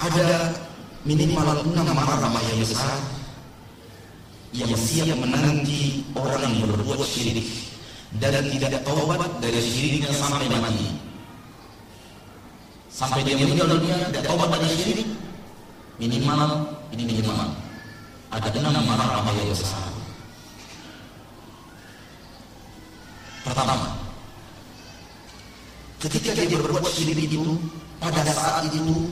ada 0.00 0.56
minimal 1.04 1.60
enam 1.60 1.92
marah 1.92 2.32
yang 2.48 2.60
besar 2.64 2.96
yang 4.56 4.72
siap 4.74 5.14
menanti 5.20 6.02
orang 6.16 6.50
yang 6.56 6.72
berbuat 6.72 7.04
syirik 7.04 7.46
dan 8.18 8.42
tidak 8.50 8.82
taubat 8.82 9.30
dari 9.38 9.60
syiriknya 9.60 10.10
sampai 10.10 10.50
mati. 10.50 10.88
Sampai 12.90 13.22
dia 13.22 13.38
meninggal 13.38 13.78
dunia 13.78 14.10
tidak 14.10 14.24
taubat 14.26 14.48
dari 14.56 14.68
syirik 14.72 15.08
minimal 16.00 16.74
ini 16.96 17.02
minimal 17.06 17.54
ada 18.32 18.48
enam 18.50 18.82
marah 18.88 19.20
yang 19.36 19.52
besar. 19.52 19.90
Pertama, 23.44 23.94
ketika 26.02 26.30
dia 26.34 26.58
berbuat 26.58 26.92
syirik 26.92 27.30
itu, 27.30 27.58
pada 28.00 28.24
saat 28.26 28.64
itu 28.68 29.10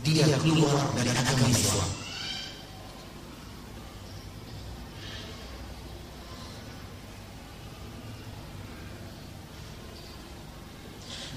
dia 0.00 0.24
keluar 0.40 0.80
dari 0.96 1.10
agama 1.12 1.46
Islam. 1.48 1.90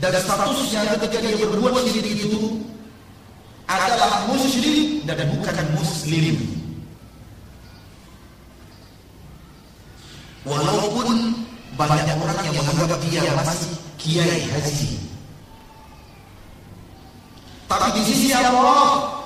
Dan 0.04 0.20
statusnya 0.20 1.00
ketika 1.00 1.18
dia 1.32 1.48
berbuat 1.48 1.88
syirik 1.88 2.28
itu 2.28 2.60
adalah 3.72 4.28
musyrik 4.28 5.08
dan 5.08 5.32
bukan 5.32 5.58
muslim. 5.80 6.36
Walaupun 10.44 11.40
banyak 11.80 12.20
orang 12.20 12.40
yang 12.52 12.56
menganggap 12.68 13.00
dia 13.08 13.32
masih 13.32 13.72
kiai 13.96 14.44
haji. 14.44 15.00
Tapi 17.72 18.00
sisi 18.44 18.52
Allah, 18.52 19.24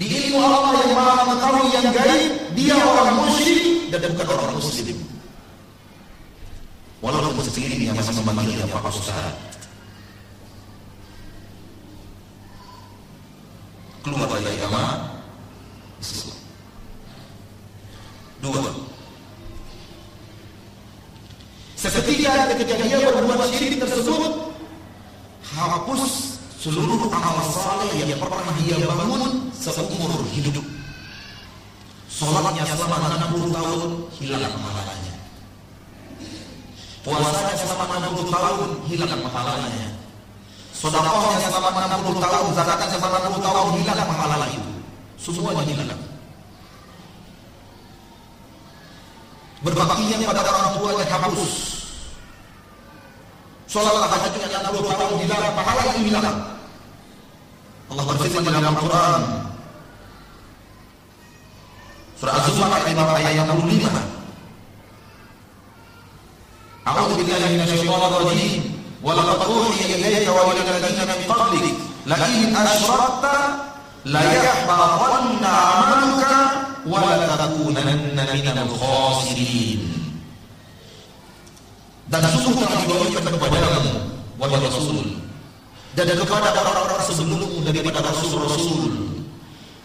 di 0.00 0.06
ilmu 0.08 0.38
Allah 0.40 0.72
yang 0.80 0.92
maha 0.96 1.14
mengetahui 1.28 1.68
yang 1.76 1.86
gaib, 1.92 2.32
dia 2.56 2.76
orang 2.80 3.20
musyrik 3.20 3.92
dan 3.92 4.00
bukan 4.16 4.36
orang 4.40 4.56
muslim. 4.56 4.96
Walaupun 7.04 7.44
sekelilingnya 7.44 7.92
masih 7.92 8.16
memanggil 8.24 8.56
dia 8.64 8.72
Pak 8.72 8.88
Ustaz. 8.88 9.36
Keluar 14.00 14.24
dari 14.32 14.56
agama. 14.56 15.12
Dua, 18.36 18.60
Seketika 21.76 22.52
ketika 22.56 22.74
dia 22.84 23.00
berbuat 23.00 23.48
syirik 23.52 23.80
tersebut, 23.80 24.32
hapus 25.56 26.35
seluruh 26.66 27.06
amal 27.14 27.46
saleh 27.46 27.94
yang 28.02 28.18
pernah 28.18 28.50
dia 28.58 28.74
bangun 28.82 29.54
seumur 29.54 30.18
hidup. 30.34 30.66
Sholatnya 32.10 32.66
selama 32.66 33.06
60 33.30 33.54
tahun 33.54 33.80
hilang 34.18 34.50
pahalanya. 34.50 35.14
Puasanya 37.06 37.54
selama 37.54 37.94
60 38.18 38.34
tahun 38.34 38.68
hilang 38.90 39.22
pahalanya. 39.30 39.88
Sedekahnya 40.74 41.48
selama 41.54 41.80
60 42.02 42.18
tahun, 42.18 42.46
zakatnya 42.50 42.98
selama 42.98 43.16
60 43.30 43.46
tahun 43.46 43.68
hilang 43.78 44.00
pahala 44.10 44.46
itu. 44.50 44.72
Semuanya 45.22 45.62
hilang. 45.62 46.02
Berbaktinya 49.62 50.26
pada 50.34 50.50
orang 50.50 50.74
tuanya 50.82 51.04
hapus. 51.14 51.52
Sholat 53.70 53.94
tahajudnya 54.02 54.58
60 54.66 54.82
tahun 54.82 55.14
hilang, 55.22 55.54
pahala 55.54 55.82
itu 55.94 56.10
hilang. 56.10 56.55
Allah 57.86 58.04
berfirman 58.10 58.42
dalam 58.50 58.74
Al-Quran. 58.74 59.22
Surah 62.16 62.34
Az-Zumar 62.40 62.80
ayat 62.80 63.46
65 63.46 64.16
A'udzu 66.86 67.14
billahi 67.18 67.46
minasyaitonir 67.54 68.14
rajim. 68.14 68.62
Wa 69.02 69.12
laqad 69.14 69.42
uhiya 69.46 70.00
ilayka 70.00 70.30
wa 70.32 70.50
ila 70.50 70.60
alladziina 70.64 71.14
min 71.14 71.26
qablik. 71.28 71.66
La 72.06 72.16
in 72.30 72.54
asyrakta 72.54 73.34
la 74.06 74.22
yahbatanna 74.22 75.50
'amaluka 75.50 76.34
wa 76.86 77.02
la 77.02 77.34
takunanna 77.34 78.22
minal 78.32 78.70
khasirin. 78.70 79.82
Dan 82.06 82.22
sungguh 82.22 82.62
telah 82.62 82.78
dibawakan 82.86 83.34
kepadamu 83.34 83.92
wahai 84.38 84.62
Rasul 84.62 85.25
dan 85.96 86.12
kepada 86.12 86.52
orang-orang 86.52 87.00
sebelummu 87.08 87.64
daripada 87.64 88.04
rasul-rasul. 88.04 88.92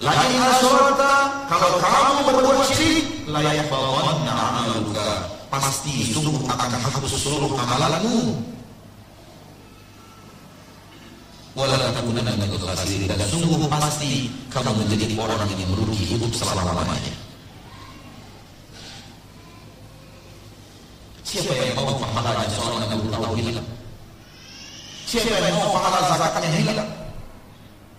Lain 0.04 0.34
asyarata 0.44 1.14
kalau 1.48 1.80
kamu 1.80 2.20
berbuat 2.28 2.68
syirik 2.76 3.06
layak 3.32 3.70
bawanna 3.72 4.34
amaluka 4.34 5.30
pasti 5.48 6.12
sungguh 6.12 6.44
akan 6.52 6.72
hapus 6.84 7.16
seluruh 7.16 7.56
amalanmu. 7.56 8.44
Wala 11.56 11.80
takunanna 11.96 12.36
minal 12.36 12.60
khasirin 12.60 13.08
dan 13.08 13.28
sungguh 13.32 13.72
pasti 13.72 14.28
kamu 14.52 14.84
menjadi 14.84 15.16
orang 15.16 15.48
yang 15.48 15.70
merugi 15.72 16.12
hidup 16.12 16.32
selama-lamanya. 16.36 17.16
Siapa 21.24 21.56
yang 21.56 21.80
mau 21.80 21.96
pahalanya 21.96 22.52
seorang 22.52 22.84
yang 22.92 23.00
tahu 23.08 23.36
hilang? 23.40 23.81
Siapa 25.12 25.28
yang 25.44 25.60
mau 25.60 25.76
pahala 25.76 26.08
zakatnya 26.08 26.56
hilang? 26.56 26.88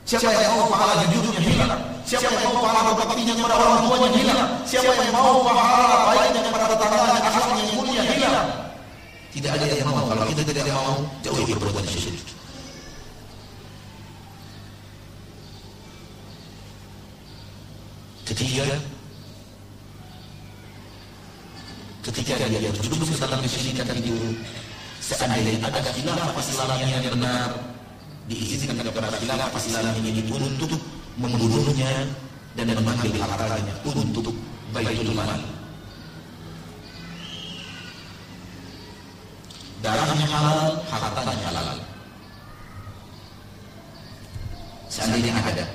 Siapa 0.08 0.32
yang 0.32 0.56
mau 0.56 0.64
pahala 0.72 1.04
jujurnya 1.12 1.44
hilang? 1.44 1.82
Siapa 2.08 2.24
yang 2.24 2.56
mau 2.56 2.64
pahala 2.64 2.80
berbaktinya 2.88 3.36
kepada 3.36 3.54
orang 3.60 3.80
tuanya 3.84 4.08
hilang? 4.16 4.48
Siapa 4.64 4.88
yang 4.96 5.12
mau 5.12 5.44
pahala 5.44 6.08
baiknya 6.08 6.40
kepada 6.48 6.64
tetangganya 6.72 7.20
akhlaknya 7.20 7.62
yang 7.68 7.76
mulia 7.76 8.02
hilang? 8.16 8.48
Tidak 9.28 9.50
ada 9.52 9.66
yang 9.68 9.92
mau 9.92 10.08
kalau 10.08 10.24
kita 10.24 10.40
tidak 10.40 10.64
mau 10.72 11.04
jauhi 11.20 11.52
perbuatan 11.52 11.84
syirik. 11.84 12.24
Ketiga, 18.24 18.64
ketika 22.08 22.32
dia 22.40 22.72
terjerumus 22.72 23.20
dalam 23.20 23.36
kesyirikan 23.44 23.84
itu, 24.00 24.16
seandainya 25.02 25.58
ada 25.66 25.90
khilafah 25.90 26.44
Islam 26.46 26.78
yang 26.86 27.02
benar 27.18 27.50
diizinkan 28.30 28.78
kepada 28.86 29.10
khilafah 29.18 29.58
Islam 29.58 29.94
ini 29.98 30.22
untuk 30.30 30.78
membunuhnya 31.18 32.06
dan 32.54 32.70
mengambil 32.70 33.12
hartanya 33.18 33.74
untuk 33.82 34.30
baitul 34.70 35.10
mal. 35.12 35.42
Darahnya 39.82 40.26
halal, 40.30 40.70
hartanya 40.86 41.46
halal. 41.50 41.78
Seandainya 44.86 45.34
ada 45.34 45.66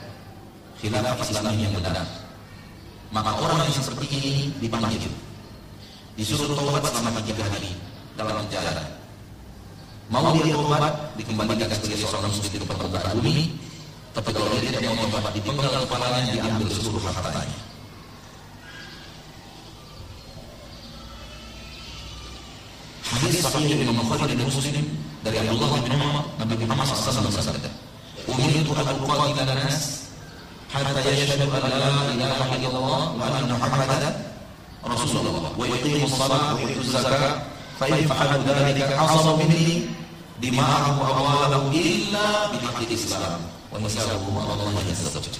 khilafah 0.80 1.28
Islam 1.28 1.56
yang 1.60 1.76
benar, 1.76 2.08
maka 3.12 3.32
orang 3.36 3.60
yang 3.68 3.76
seperti 3.76 4.08
ini 4.08 4.34
dipanggil, 4.64 5.12
disuruh 6.16 6.56
taubat 6.56 6.88
selama 6.88 7.20
tiga 7.28 7.44
hari 7.44 7.76
dalam 8.16 8.48
penjara 8.48 8.97
mau 10.08 10.32
dia 10.32 10.56
tobat 10.56 10.94
dikembalikan 11.20 11.68
sebagai 11.68 12.00
seorang 12.00 12.32
muslim 12.32 12.52
tempat 12.64 12.76
permukaan 12.80 13.12
bumi 13.20 13.46
tapi 14.16 14.30
kalau 14.32 14.48
dia 14.56 14.72
tidak 14.72 14.96
mau 14.96 15.08
tobat 15.12 15.32
dipenggal 15.36 15.72
kepalanya 15.84 16.32
diambil 16.32 16.68
seluruh 16.72 17.04
hartanya 17.04 17.68
hadis 23.08 23.40
sahih 23.44 23.68
yang 23.72 23.96
Bukhari 23.96 24.36
dan 24.36 24.40
Muslim 24.48 24.86
dari 25.24 25.36
Abdullah 25.44 25.70
bin 25.84 25.92
Umar 25.96 26.24
Nabi 26.40 26.54
Muhammad 26.64 26.86
SAW 26.88 27.28
bersabda 27.28 27.70
Umirtu 28.28 28.72
an 28.76 28.88
uqatila 29.00 29.54
nas 29.56 30.12
hatta 30.72 31.00
yashhadu 31.04 31.48
an 31.48 31.64
la 31.68 31.92
ilaha 32.16 32.56
illallah 32.60 33.04
wa 33.16 33.24
anna 33.28 33.56
Muhammadan 33.56 34.16
Rasulullah 34.84 35.52
wa 35.52 35.64
yuqimu 35.68 36.08
as-salat 36.08 36.56
wa 36.56 36.60
yu'tu 36.64 36.88
zakat. 36.88 37.44
fa 37.80 37.86
in 37.92 38.08
fa'alu 38.08 38.44
dhalika 38.48 38.96
asaba 38.96 39.32
minni 39.40 39.92
dima'ahu 40.42 41.00
awalahu 41.02 41.74
illa 41.74 42.52
bidakil 42.54 42.92
Islam. 42.92 43.42
Wa 43.68 43.78
hisabuhu 43.82 44.38
Allah 44.40 44.84
yasabut 44.88 45.36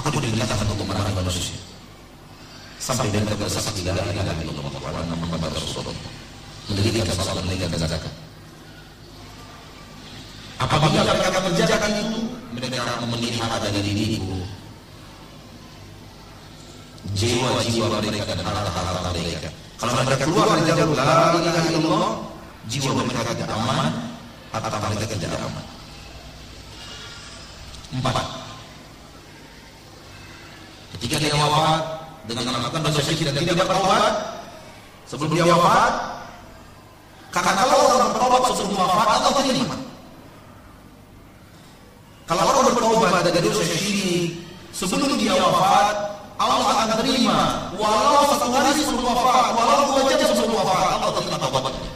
aku 0.00 0.06
diperintahkan 0.16 0.66
untuk 0.70 0.86
merangi 0.88 1.12
manusia. 1.12 1.58
Sampai 2.80 3.12
dengan 3.12 3.36
terbesar 3.36 3.60
tidak 3.76 3.92
ada 3.92 4.08
yang 4.08 4.24
ilaha 4.24 4.40
illallah 4.40 4.72
wa 4.72 4.88
anna 4.96 5.14
muhammadar 5.18 5.52
rasulullah. 5.52 5.92
Mendirikan 6.72 7.12
salat 7.12 7.44
meninggalkan 7.44 7.78
zakat. 7.84 8.14
Apabila 10.60 11.02
mereka 11.04 11.38
menjaga 11.44 11.88
itu 11.88 12.20
mereka 12.52 12.92
memelihara 13.04 13.56
dari 13.64 13.80
diriku 13.80 14.44
jiwa-jiwa 17.16 17.96
mereka 18.00 18.32
dan 18.32 18.44
harta-harta 18.44 19.10
mereka. 19.16 19.48
Kalau 19.80 19.92
mereka 19.96 20.16
keluar 20.24 20.46
dari 20.56 20.62
jalur 20.68 20.96
la 20.96 21.32
ilaha 21.36 21.60
illallah 21.72 22.29
jiwa 22.70 23.02
mereka 23.02 23.34
tidak 23.34 23.50
aman, 23.50 23.90
harta 24.54 24.78
mereka 24.78 25.14
tidak 25.18 25.42
aman. 25.42 25.64
Empat. 27.90 28.26
Ketika 30.94 31.16
dia 31.18 31.34
wafat 31.34 31.82
dengan 32.30 32.54
melakukan 32.54 32.86
dosa 32.86 33.02
syirik 33.02 33.34
dan 33.34 33.42
tidak 33.42 33.66
bertobat 33.66 34.14
sebelum 35.10 35.34
dia 35.34 35.42
wafat, 35.50 35.92
karena 37.34 37.52
kalau 37.58 37.78
orang 37.98 38.10
bertobat 38.14 38.40
sebelum 38.54 38.78
wafat 38.78 39.06
Allah 39.10 39.32
terima. 39.42 39.76
Kalau 42.30 42.42
orang 42.46 42.62
bertobat 42.70 43.26
dari 43.26 43.40
dosa 43.42 43.64
syirik 43.66 44.38
sebelum 44.70 45.18
dia 45.18 45.34
wafat, 45.34 46.14
Allah 46.38 46.86
akan 46.86 46.96
terima. 47.02 47.38
Walau 47.74 48.30
satu 48.38 48.54
hari 48.54 48.78
sebelum 48.78 49.02
wafat, 49.02 49.50
walau 49.58 49.98
dua 49.98 50.14
jam 50.14 50.30
sebelum 50.30 50.54
wafat, 50.62 50.86
Allah 50.94 51.10
terima 51.18 51.36
taubatnya. 51.42 51.90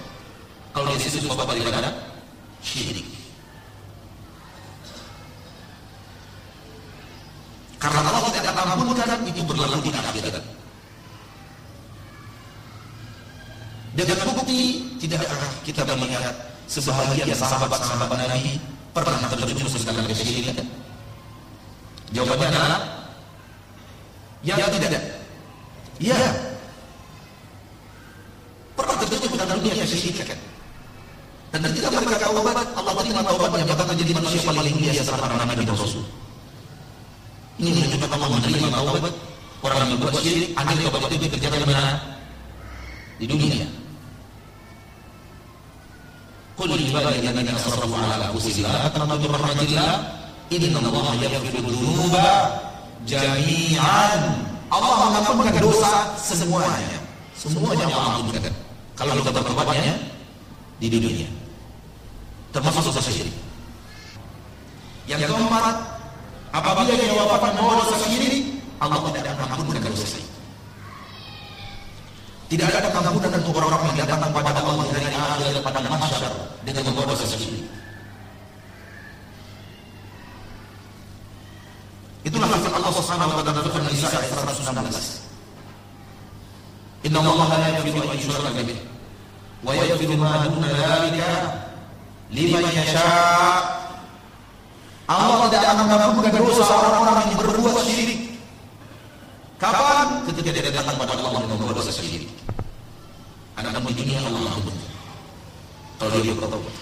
Situ 1.14 1.30
tobat 1.30 1.46
daripada 1.46 1.94
syirik. 2.58 3.06
Karena 7.78 8.02
Allah 8.02 8.32
tidak 8.34 8.50
akan 8.50 8.66
ampunkan 8.74 9.22
itu 9.30 9.42
berlalu 9.46 9.78
di 9.86 9.90
akhirat. 9.94 10.44
Dengan 13.94 14.18
bukti 14.34 14.58
tidakkah 14.98 15.62
kita 15.62 15.86
melihat 15.94 16.34
sebahagian 16.66 17.30
sahabat-sahabat 17.30 18.18
Nabi 18.18 18.58
pernah 18.90 19.30
terjerumus 19.30 19.86
dalam 19.86 20.02
kesyirikan? 20.10 20.66
Jawabannya 22.10 22.58
adalah 22.58 22.82
ya 24.42 24.66
tidak. 24.66 25.02
Ya. 26.02 26.18
Pernah 28.74 28.96
terjerumus 28.98 29.38
dalam 29.38 29.62
dunia 29.62 29.78
kesyirikan. 29.78 30.43
Dan 31.54 31.70
ketika 31.70 31.86
mereka 31.86 32.18
taubat, 32.18 32.66
Allah 32.74 32.92
terima 32.98 33.22
taubatnya 33.22 33.62
bahkan 33.70 33.86
menjadi 33.94 34.12
manusia 34.18 34.42
paling 34.42 34.74
mulia 34.74 34.90
setelah 34.90 35.22
para 35.22 35.34
nabi 35.38 35.62
dan 35.62 35.78
rasul. 35.78 36.02
Ini 37.62 37.70
menunjukkan 37.70 38.10
Allah 38.10 38.28
menerima 38.34 38.68
taubat 38.74 39.14
orang 39.62 39.78
yang 39.86 39.98
berbuat 40.02 40.18
syirik, 40.18 40.50
andai 40.58 40.82
taubat 40.82 41.10
itu 41.14 41.30
dikerjakan 41.30 41.58
di 41.62 41.66
mana? 41.70 41.94
Di 43.22 43.26
dunia. 43.30 43.66
Qul 46.58 46.70
ibadi 46.74 47.22
alladziina 47.22 47.54
asrafu 47.54 47.94
'ala 47.94 48.34
anfusihim 48.34 48.66
la 48.66 48.90
taqnatu 48.90 49.26
min 49.30 49.38
rahmatillah 49.38 49.94
inna 50.50 50.78
Allah 50.82 51.06
yaghfiru 51.22 51.70
dzunuba 51.70 52.30
jami'an. 53.06 54.20
Allah 54.74 54.94
mengampunkan 55.06 55.62
dosa 55.62 56.18
semuanya. 56.18 56.98
Semuanya 57.38 57.86
Allah 57.94 58.26
ampunkan. 58.26 58.54
Kalau 58.98 59.22
kita 59.22 59.30
bertobatnya 59.30 59.94
di 60.82 60.90
dunia. 60.90 61.43
Termasuk 62.54 62.86
dosa 62.86 63.10
syirik. 63.10 63.34
Yang 65.10 65.26
keempat, 65.26 65.74
apabila 66.54 66.94
dia 66.94 67.10
wafat 67.18 67.50
membawa 67.58 67.82
dosa 67.82 67.98
syirik, 68.06 68.62
Allah 68.78 69.02
tidak 69.10 69.34
akan 69.34 69.46
mengampunkan 69.58 69.90
dosa 69.90 70.06
syirik. 70.06 70.30
Tidak 72.54 72.70
ada 72.70 72.88
pengampunan 72.94 73.42
untuk 73.42 73.58
orang-orang 73.58 73.98
yang 73.98 74.06
datang 74.06 74.30
kepada 74.30 74.62
Allah 74.62 74.86
dari 74.94 75.10
akhir 75.10 75.54
pada 75.66 75.78
mahsyar 75.82 76.32
dengan 76.62 76.82
membawa 76.86 77.10
dosa 77.10 77.26
syirik. 77.26 77.66
Itulah 82.24 82.48
firman 82.54 82.80
Allah 82.80 82.94
Subhanahu 82.94 83.36
wa 83.36 83.42
taala 83.42 83.60
dalam 83.66 83.84
Nisa 83.90 84.08
ayat 84.14 84.30
119. 84.30 84.70
Inna 87.04 87.18
Allah 87.20 87.48
la 87.50 87.68
yaghfiru 87.68 88.00
an 88.00 88.16
yushraka 88.16 88.62
bih 88.64 88.80
wa 89.60 89.76
yaghfiru 89.76 90.16
ma 90.16 90.48
duna 90.48 90.72
liman 92.34 92.66
yasha. 92.74 93.06
Allah 95.04 95.46
tidak 95.46 95.62
akan 95.68 95.76
mengampunkan 95.86 96.32
dosa 96.42 96.64
orang-orang 96.66 97.30
yang 97.30 97.38
berbuat 97.38 97.76
syirik. 97.86 98.20
Kapan? 99.62 100.26
Ketika 100.32 100.50
dia 100.50 100.62
datang 100.74 100.98
kepada 100.98 101.14
Allah 101.14 101.40
dengan 101.46 101.70
dosa 101.70 101.92
syirik. 101.94 102.26
Anak-anak 103.54 103.94
di 103.94 103.96
dunia 104.02 104.18
Allah 104.26 104.50
ampun. 104.50 104.74
Kalau 106.02 106.18
dia 106.20 106.34
bertobat 106.34 106.74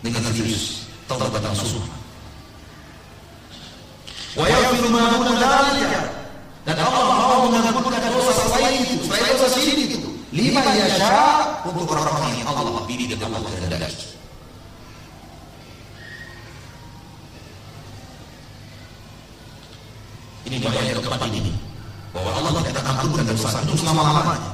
dengan 0.00 0.24
serius, 0.32 0.88
taubat 1.04 1.36
nasuh. 1.44 1.84
Wa 4.40 4.46
yaghfiru 4.48 4.88
ma 4.88 5.02
duna 5.12 5.36
dzalika. 5.36 6.00
Dan 6.64 6.76
Allah 6.80 7.04
mau 7.12 7.50
mengampunkan 7.52 8.08
dosa 8.08 8.32
selain 8.48 8.80
itu, 8.86 9.04
selain 9.04 9.24
dosa 9.36 9.48
syirik 9.52 10.00
itu. 10.00 10.10
Lima 10.32 10.62
yasha 10.62 11.58
untuk 11.66 11.90
orang-orang 11.90 12.38
yang 12.38 12.48
Allah 12.48 12.86
pilih 12.86 13.10
dan 13.18 13.28
Allah 13.28 13.50
kehendaki. 13.50 14.16
Ini 20.50 20.58
bahaya 20.66 20.98
keempat 20.98 21.30
ini. 21.30 21.54
Bahwa 22.10 22.34
Allah 22.34 22.50
tidak 22.66 22.82
akan 22.82 23.06
ampunkan 23.06 23.26
dosa 23.30 23.62
itu 23.62 23.86
selama-lamanya. 23.86 24.50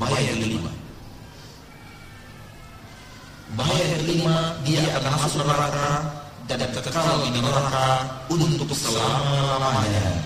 Bahaya 0.00 0.24
yang 0.24 0.40
kelima. 0.40 0.72
Bahaya 3.52 3.84
yang 3.92 4.00
kelima, 4.08 4.36
dia 4.64 4.88
akan 4.96 5.12
masuk 5.20 5.44
neraka 5.44 5.88
dan 6.48 6.64
kekal 6.72 7.28
di 7.28 7.40
neraka 7.44 8.08
untuk 8.32 8.72
selama-lamanya. 8.72 10.24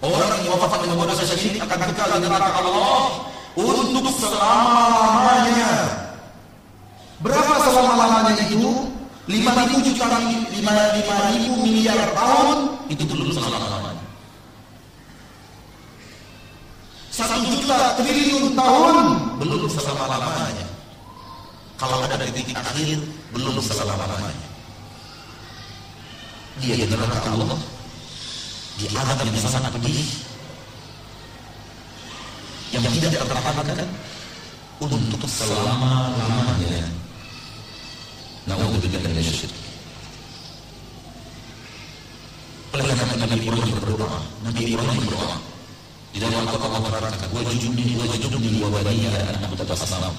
Orang 0.00 0.40
yang 0.48 0.56
wafat 0.56 0.80
dengan 0.80 1.12
dosa 1.12 1.28
syirik 1.28 1.60
akan 1.60 1.78
kekal 1.92 2.08
di 2.16 2.28
neraka 2.32 2.56
Allah 2.56 3.04
untuk 3.52 4.08
selama-lamanya. 4.16 5.72
Berapa 7.20 7.54
selama-lamanya 7.68 8.48
itu? 8.48 9.01
5 9.22 9.38
ribu 9.38 9.76
juta 9.86 10.06
5 10.18 10.50
ribu 10.50 11.52
miliar 11.62 12.10
tahun 12.10 12.58
itu 12.90 13.02
belum 13.06 13.30
selama-lamanya. 13.30 14.06
Satu 17.12 17.38
juta 17.46 17.94
triliun 18.02 18.58
tahun 18.58 18.96
belum 19.38 19.70
selama-lamanya. 19.70 20.66
Kalau 21.78 22.02
ada 22.02 22.18
titik 22.18 22.50
akhir 22.50 22.98
belum 23.30 23.62
selama-lamanya. 23.62 24.48
Dia 26.58 26.74
di 26.74 26.86
neraka 26.90 27.30
Allah 27.30 27.60
di 28.82 28.90
azab 28.90 29.22
yang 29.22 29.38
sangat 29.38 29.70
pedih 29.70 30.02
yang 32.74 32.82
tidak 32.88 33.22
tertahankan 33.22 33.88
untuk 34.82 35.22
selama-lamanya. 38.52 38.76
Na'udzubillah 38.76 39.10
min 39.12 39.24
syirik. 39.24 39.52
Oleh 42.72 42.96
karena 42.96 43.14
Nabi 43.20 43.36
Ibrahim 43.36 43.76
berdoa, 43.84 44.18
Nabi 44.48 44.60
Ibrahim 44.72 45.02
berdoa. 45.04 45.36
Di 46.12 46.18
dalam 46.20 46.44
Al-Quran 46.44 46.72
Allah 46.72 46.80
berkata, 46.92 47.26
"Wa 47.32 47.40
jumni 47.56 47.96
wa 47.96 48.04
jumni 48.04 48.60
wa 48.60 48.68
baniya 48.80 49.12
an 49.32 49.36
na'budu 49.44 49.64
asnam." 49.64 50.14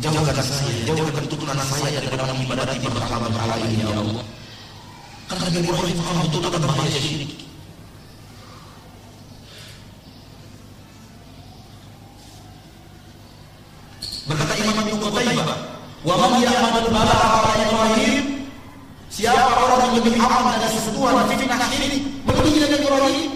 Jauhkan 0.00 0.38
saya, 0.40 0.74
jauhkan 0.88 1.24
turunan 1.28 1.60
saya 1.60 1.98
daripada 2.00 2.32
mengibadati 2.34 2.86
berhala-berhala 2.88 3.56
ini 3.66 3.84
ya 3.84 3.94
Allah. 3.94 4.24
Karena 5.30 5.46
Nabi 5.46 5.58
Ibrahim 5.68 5.98
Allah 6.02 6.22
betul 6.26 6.42
akan 6.46 6.62
bahaya 6.66 6.98
syirik. 6.98 7.32
Berkata 14.30 14.54
Imam 14.62 14.76
Ibnu 14.86 14.96
Qutaibah, 15.02 15.70
Wa 16.00 16.16
man 16.16 16.40
ya'mal 16.40 16.88
bala'a 16.88 17.52
Ibrahim 17.60 18.24
Siapa 19.12 19.52
orang 19.52 19.80
yang 19.84 19.89
lebih 20.00 20.16
aman 20.16 20.56
dari 20.56 20.76
sesuatu 20.80 21.28
fitnah 21.28 21.70
ini. 21.76 22.10
Melebihi 22.24 22.58
dari 22.60 22.76
Ibrahim 22.84 23.30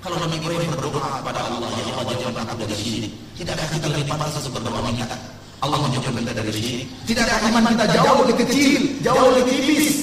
Kalau 0.00 0.16
Nabi 0.22 0.36
Ibrahim 0.38 0.70
berdoa 0.72 1.08
kepada 1.20 1.40
Allah 1.44 1.68
Ya 1.76 1.94
Allah 1.98 2.14
jauhkan 2.16 2.44
aku 2.48 2.62
dari 2.64 2.76
syirik 2.76 3.12
Tidakkah 3.36 3.68
kita 3.76 3.86
lebih 3.92 4.06
pantas 4.08 4.40
untuk 4.40 4.52
berdoa 4.60 4.80
minta 4.88 5.16
Allah 5.60 5.78
menjauhkan 5.84 6.12
kita 6.20 6.32
dari 6.32 6.52
syirik 6.52 6.86
Tidakkah 7.04 7.38
iman 7.50 7.64
kita 7.76 7.86
jauh 7.92 8.16
lebih 8.24 8.36
kecil 8.46 8.80
Jauh 9.04 9.30
lebih 9.36 9.54
tipis 9.60 9.96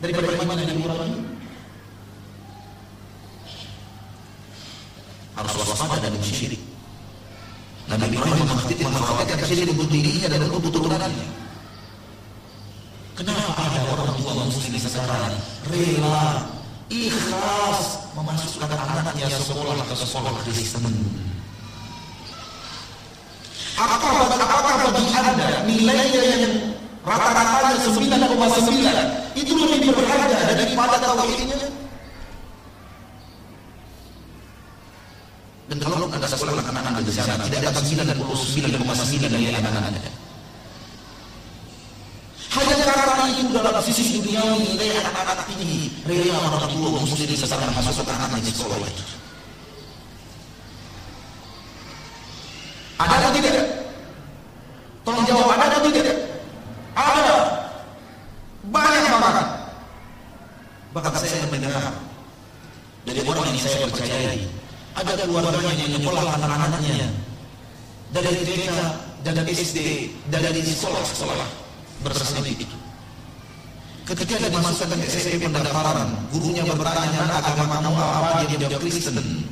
Daripada 0.00 0.32
iman 0.32 0.56
Nabi 0.56 0.80
Ibrahim. 0.80 1.20
Harus 5.36 5.54
waspada 5.60 5.96
dari 6.00 6.20
syirik 6.24 6.62
Nabi 7.90 8.06
Ibrahim 8.16 8.46
mengkhawatirkan 8.86 9.46
syirik 9.46 9.74
untuk 9.74 9.88
dirinya 9.90 10.28
dan 10.30 10.40
untuk 10.46 10.62
keturunannya. 10.70 11.26
Kenapa 13.20 13.52
ada 13.52 13.80
orang 13.92 14.16
tua 14.16 14.32
muslim 14.48 14.72
sekarang 14.80 15.36
rela 15.68 16.48
ikhlas 16.90 18.10
memasukkan 18.18 18.66
anaknya 18.74 19.30
sekolah 19.30 19.78
ke 19.86 19.94
sekolah 19.94 20.34
Kristen? 20.42 20.84
Apakah 23.78 24.28
apakah 24.28 24.74
bagi 24.90 25.06
anda 25.14 25.64
nilainya 25.64 26.20
yang 26.20 26.44
rata-ratanya 27.06 27.78
9,9 27.80 29.38
itu 29.38 29.52
lebih 29.56 29.90
berharga 29.94 30.52
daripada 30.52 30.96
tauhidnya? 31.00 31.58
Dan 35.70 35.78
kalau 35.78 36.10
anda 36.10 36.26
sekolah 36.26 36.58
anak-anak 36.66 37.06
di 37.06 37.12
sana 37.14 37.38
tidak 37.46 37.70
akan 37.70 37.84
99,9 38.18 39.30
dari 39.30 39.46
anak-anak 39.54 39.94
anda. 39.94 40.19
Hanya 42.50 42.74
karena 42.82 43.24
itu 43.30 43.54
dalam 43.54 43.78
sisi 43.78 44.18
dunia 44.18 44.42
nilai 44.58 44.98
anak-anak 45.06 45.46
tinggi, 45.46 45.86
rela 46.02 46.34
orang 46.50 46.66
tua 46.66 46.98
muslim 46.98 47.30
sekarang 47.30 47.70
masuk 47.70 48.02
anak 48.10 48.42
di 48.42 48.50
sekolah 48.50 48.90
itu. 48.90 49.04
Ada 52.98 53.14
atau 53.22 53.30
tidak? 53.38 53.66
Tolong 55.06 55.24
jawab, 55.30 55.54
ada 55.54 55.78
atau 55.78 55.90
tidak? 55.94 56.18
Ada. 56.98 57.36
Banyak 58.66 59.14
banget. 59.14 59.46
Bahkan 60.90 61.12
saya 61.22 61.46
mendengar 61.54 61.94
dari 63.06 63.20
orang 63.30 63.46
yang 63.46 63.58
saya 63.62 63.86
percayai, 63.86 64.42
ada 64.98 65.22
keluarganya 65.22 65.86
yang 65.86 66.02
nyekolah 66.02 66.34
anak-anaknya 66.34 67.14
dari 68.10 68.42
TK, 68.42 68.68
dari 69.22 69.52
SD, 69.54 69.78
dari 70.34 70.60
sekolah-sekolah 70.66 71.59
berselip 72.04 72.56
itu. 72.56 72.78
Ketika 74.10 74.42
dia 74.42 74.50
dimasukkan 74.50 74.98
ke 74.98 75.06
SMP 75.06 75.46
pendaftaran, 75.46 76.10
gurunya 76.34 76.66
bertanya 76.66 77.30
agama 77.30 77.78
kamu 77.78 77.94
apa, 77.94 78.42
dia 78.50 78.58
jawab 78.66 78.82
Kristen. 78.82 79.46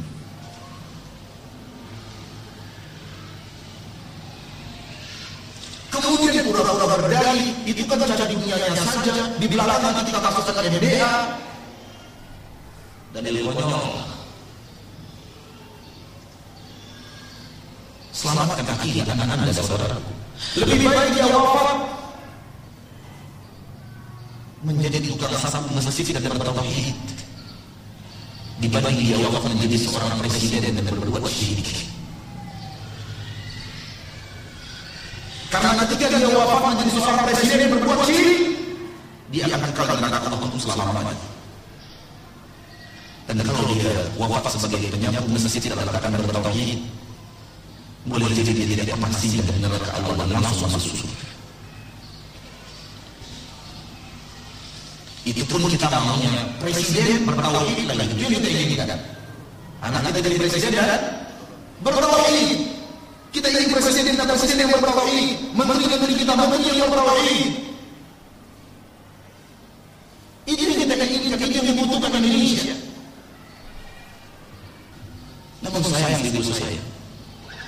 Kemudian 5.94 6.42
pura-pura 6.50 6.86
berdalih, 6.98 7.54
itu 7.68 7.82
kan 7.86 8.02
cara 8.02 8.24
dunianya 8.26 8.82
saja, 8.82 9.14
di 9.38 9.46
belakang 9.46 9.94
kita 10.02 10.18
masukkan 10.18 10.64
MBA. 10.66 11.12
Dan 13.14 13.20
dari 13.22 13.40
konyol. 13.46 14.04
Selamatkan 18.10 18.66
kaki 18.66 19.06
anak 19.06 19.30
anda 19.30 19.52
saudaraku. 19.54 20.12
Lebih 20.58 20.90
baik 20.90 21.10
dia 21.14 21.26
wafat 21.30 21.97
menjadi 24.66 24.98
tukang 25.06 25.30
sapu 25.38 25.70
masjid 25.70 26.10
dan 26.18 26.34
bertauhid 26.34 26.98
dibanding 28.58 28.98
dia 28.98 29.16
wafat 29.22 29.54
menjadi 29.54 29.76
seorang 29.86 30.18
presiden 30.18 30.74
dan 30.74 30.84
berbuat 30.90 31.22
syirik. 31.30 31.86
Karena 35.48 35.78
ketika 35.86 36.06
dia 36.10 36.28
wafat 36.34 36.74
menjadi 36.74 36.90
seorang 36.98 37.22
presiden 37.22 37.56
yang 37.62 37.72
berbuat 37.78 38.00
syirik, 38.02 38.40
dia 39.30 39.42
akan 39.46 39.60
kekal 39.70 39.86
di 39.94 40.02
neraka 40.02 40.26
Allah 40.26 40.40
untuk 40.42 40.58
selama-lamanya. 40.58 41.28
Dan 43.30 43.44
kalau 43.44 43.62
dia 43.76 43.92
wafat 44.18 44.58
sebagai 44.58 44.90
penyapu 44.90 45.28
masjid 45.30 45.62
dan 45.70 45.86
akan 45.86 46.10
bertauhid, 46.18 46.78
boleh 48.10 48.28
jadi 48.34 48.50
dia 48.56 48.66
tidak 48.74 48.98
pernah 48.98 49.18
singgah 49.22 49.46
neraka 49.62 49.90
Allah 50.02 50.14
dan 50.26 50.40
langsung 50.42 50.66
masuk 50.66 50.98
surga. 50.98 51.27
Itu 55.28 55.44
pun 55.44 55.68
kita 55.68 55.92
maunya 55.92 56.40
presiden 56.56 57.28
bertauhid 57.28 57.84
lagi. 57.84 58.16
Itu 58.16 58.24
yang 58.24 58.32
kita 58.40 58.48
inginkan. 58.48 59.00
Anak 59.84 60.00
kita 60.08 60.18
jadi 60.24 60.36
presiden 60.40 60.72
dan 60.72 61.00
bertauhid. 61.84 62.58
Kita 63.28 63.46
ingin 63.52 63.68
presiden 63.76 64.16
dan 64.16 64.24
presiden 64.24 64.56
yang 64.64 64.72
bertauhid, 64.72 65.52
menteri-menteri 65.52 66.12
kita 66.16 66.32
menteri 66.32 66.80
yang 66.80 66.88
bertauhid. 66.88 67.50
Itu 70.48 70.62
yang 70.64 70.80
kita 70.80 70.94
inginkan, 70.96 71.38
itu 71.44 71.56
yang 71.60 71.66
dibutuhkan 71.76 72.10
Indonesia. 72.16 72.74
Namun 75.60 75.80
sayang 75.84 76.24
ibu 76.24 76.40
saya, 76.40 76.80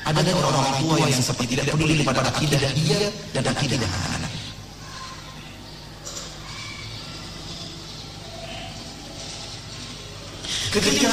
ada 0.08 0.20
orang-orang 0.32 0.74
tua 0.80 0.96
yang 1.12 1.20
seperti 1.20 1.54
tidak 1.60 1.76
peduli 1.76 2.00
pada 2.00 2.24
akidah 2.24 2.56
dia 2.72 3.00
dan 3.36 3.44
akidah 3.52 3.76
anak-anak. 3.76 4.09
Ketika 10.70 11.10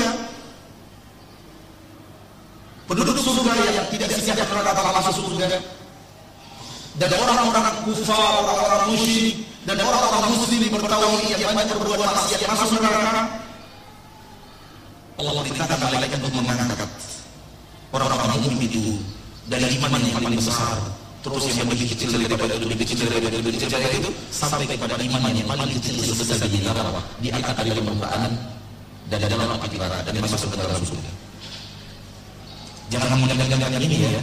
penduduk 2.86 3.18
surga 3.18 3.54
yang 3.74 3.90
tidak 3.90 4.10
siap 4.22 4.38
neraka 4.38 5.02
masuk 5.02 5.26
surga 5.26 5.50
dan 7.02 7.10
orang-orang 7.18 7.66
kufar, 7.90 8.42
orang-orang 8.46 8.94
musyrik 8.94 9.42
dan 9.66 9.82
orang-orang 9.82 10.30
muslim 10.30 10.62
bertauhid 10.78 11.42
yang 11.42 11.58
banyak 11.58 11.74
berbuat 11.74 12.00
maksiat 12.06 12.42
masuk 12.46 12.80
neraka 12.86 13.22
Allah 15.18 15.42
perintahkan 15.42 15.78
malaikat 15.82 16.20
untuk 16.22 16.42
mengangkat 16.46 16.90
orang-orang 17.98 18.30
mukmin 18.38 18.62
itu 18.62 19.02
dari 19.50 19.66
iman 19.82 19.98
yang 20.06 20.22
paling 20.22 20.38
besar 20.38 20.78
terus 21.26 21.44
yang 21.58 21.66
lebih 21.66 21.90
kecil 21.98 22.14
daripada 22.14 22.54
itu 22.54 22.66
lebih 22.70 22.78
kecil 22.86 23.10
daripada 23.10 23.26
itu 23.34 23.38
lebih 23.42 23.54
kecil 23.58 23.70
daripada 23.74 23.96
itu 24.06 24.10
sampai 24.30 24.70
kepada 24.70 24.96
iman 25.02 25.34
yang 25.34 25.50
paling 25.50 25.74
kecil 25.82 25.98
sebesar 26.14 26.46
biji 26.46 26.62
neraka 26.62 27.02
diangkat 27.26 27.54
dari 27.58 27.72
permukaan 27.74 28.57
dan 29.08 29.24
dalam 29.24 29.56
api 29.56 29.76
neraka 29.80 30.10
dan 30.12 30.20
masuk 30.20 30.50
ke 30.52 30.58
dalam 30.60 30.84
surga 30.84 31.12
jangan 32.88 33.20
mengandalkan 33.20 33.84
ini 33.84 33.98
ya. 34.04 34.22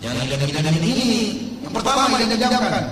Jangan 0.00 0.24
mengandalkan 0.24 0.74
ini. 0.80 0.96
Yang 1.60 1.72
pertama 1.76 2.16
yang 2.16 2.32
diandalkan 2.32 2.84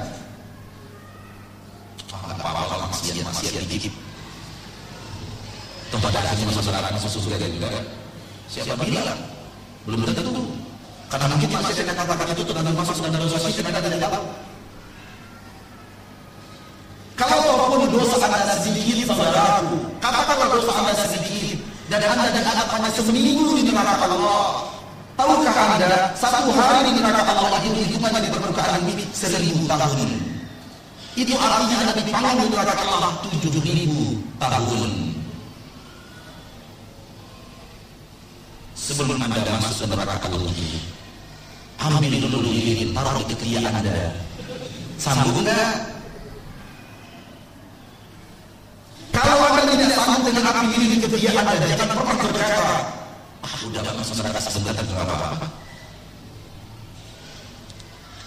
ah, 2.12 2.32
apa-apa 2.36 2.74
maksiat 2.92 3.64
dikit 3.68 3.92
tempat 5.88 6.12
akhirnya 6.12 6.44
masuk 6.52 6.62
neraka 6.68 6.88
masuk 7.00 7.10
surga 7.24 7.48
juga 7.48 7.68
siapa 8.48 8.76
bilang? 8.84 9.20
Belum 9.88 10.04
tentu. 10.04 10.44
Karena 11.08 11.26
mungkin 11.32 11.48
masih 11.48 11.88
ada 11.88 11.94
kata-kata 11.96 12.36
itu 12.36 12.52
dan 12.52 12.68
masuk 12.76 13.00
ke 13.00 13.08
dalam 13.08 13.24
dosa 13.24 13.48
kita 13.48 13.72
tidak 13.72 14.12
tahu 14.12 14.24
Kalaupun 17.18 17.90
dosa 17.90 18.16
anda 18.30 18.54
sedikit 18.62 19.10
saudaraku, 19.10 19.90
katakanlah 20.48 20.64
dosa 20.64 20.72
anda 20.80 21.04
sedikit 21.04 21.58
dan 21.92 22.00
anda 22.04 22.28
dianggap 22.32 22.68
hanya 22.72 22.90
seminggu 22.92 23.48
di 23.60 23.62
neraka 23.68 24.06
Allah. 24.08 24.44
Tahukah 25.18 25.56
anda 25.76 26.14
satu 26.14 26.50
hari 26.54 26.94
di 26.94 27.00
neraka 27.02 27.32
Allah 27.34 27.60
itu 27.66 27.80
hitungannya 27.84 28.20
di 28.24 28.30
permukaan 28.32 28.80
bumi 28.86 29.04
seribu 29.12 29.66
tahun. 29.68 30.10
Itu 31.18 31.34
artinya 31.34 31.76
anda 31.84 31.92
dipanggang 32.00 32.36
di 32.40 32.48
neraka 32.48 32.84
Allah 32.86 33.12
tujuh 33.28 33.60
ribu 33.60 34.22
tahun. 34.40 34.90
Sebelum 38.78 39.20
anda 39.20 39.42
masuk 39.60 39.90
neraka 39.90 40.32
Allah 40.32 40.48
itu, 40.48 40.80
ambil 41.76 42.14
dulu 42.24 42.38
lilin, 42.40 42.96
taruh 42.96 43.20
di 43.20 43.34
ketiak 43.36 43.68
anda. 43.68 44.16
Sambung 44.98 45.44
enggak? 45.44 45.98
Kalau 49.14 49.38
sanggup 50.08 50.32
dengan 50.32 50.44
api 50.56 50.66
ini 50.72 50.96
di 50.96 50.98
ketiak 51.04 51.36
anda, 51.36 51.68
jangan 51.68 51.92
pernah 51.92 52.16
berkata, 52.16 52.64
ah 53.44 53.54
udah 53.68 53.92
masuk 54.00 54.14
neraka 54.24 54.40
sebentar 54.40 54.72
tidak 54.72 55.04
apa-apa. 55.04 55.46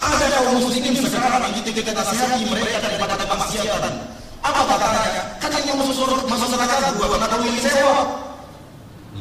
Ada 0.02 0.26
kaum 0.34 0.58
muslimin 0.62 0.94
sekarang 0.98 1.42
begitu 1.50 1.70
kita 1.82 1.90
nasihati 1.94 2.46
mereka 2.46 2.78
daripada 2.82 3.14
kemaksiatan. 3.18 3.94
Apa 4.42 4.60
katanya? 4.66 5.22
Katanya 5.38 5.72
masuk 5.78 5.94
surga, 5.94 6.22
masuk 6.26 6.48
neraka 6.54 6.90
dua 6.98 7.06
karena 7.06 7.26
tahu 7.30 7.42
yang 7.46 7.58
sewa. 7.62 7.98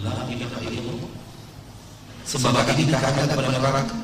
La 0.02 0.14
ilaha 0.26 0.58
illallah. 0.66 1.10
Sebab 2.26 2.66
ini 2.78 2.84
katakan 2.90 3.26
kepada 3.30 3.50
neraka. 3.54 3.96